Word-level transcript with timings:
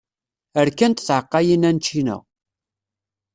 Rkant 0.67 1.03
tεeqqayin-a 1.07 1.69
n 1.75 1.81
ččina. 1.81 2.17